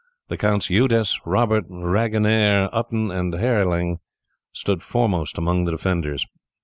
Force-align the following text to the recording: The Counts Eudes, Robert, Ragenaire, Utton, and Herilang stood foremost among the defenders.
The 0.29 0.37
Counts 0.37 0.67
Eudes, 0.71 1.19
Robert, 1.27 1.65
Ragenaire, 1.69 2.69
Utton, 2.73 3.11
and 3.11 3.35
Herilang 3.35 3.99
stood 4.51 4.81
foremost 4.81 5.37
among 5.37 5.65
the 5.65 5.71
defenders. 5.73 6.25